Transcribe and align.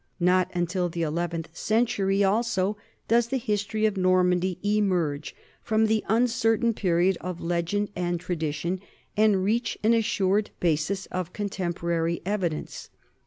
Not 0.19 0.49
until 0.55 0.89
the 0.89 1.03
eleventh 1.03 1.55
century 1.55 2.23
also 2.23 2.75
does 3.07 3.27
the 3.27 3.37
history 3.37 3.85
of 3.85 3.97
Normandy 3.97 4.57
emerge 4.63 5.35
from 5.61 5.85
the 5.85 6.03
uncertain 6.07 6.73
period 6.73 7.19
of 7.21 7.39
legend 7.39 7.91
and 7.95 8.19
tradition 8.19 8.79
and 9.15 9.43
reach 9.43 9.77
an 9.83 9.93
assured 9.93 10.49
basis 10.59 11.05
of 11.11 11.33
contempo 11.33 11.83
rary 11.83 12.19
evidence. 12.25 12.89